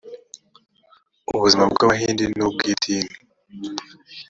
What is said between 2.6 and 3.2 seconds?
idini